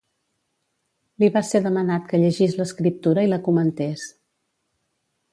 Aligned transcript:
Li 1.23 1.27
va 1.35 1.43
ser 1.49 1.59
demanat 1.65 2.07
que 2.13 2.19
llegís 2.23 2.55
l'Escriptura 2.61 3.25
i 3.27 3.29
la 3.33 3.39
comentés. 3.49 4.07